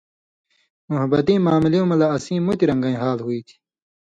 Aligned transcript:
موحبتِیں 0.89 1.43
معاملیُوں 1.45 1.85
مہ 1.89 1.95
لہ 1.99 2.07
اسیں 2.15 2.39
مُتیۡ 2.45 2.67
رن٘گَیں 2.69 2.99
حال 3.01 3.17
ہُوئ 3.25 3.39
تھی۔ 3.47 3.55